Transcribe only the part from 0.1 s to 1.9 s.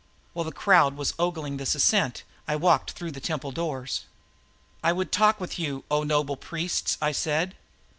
While the crowd was ogling this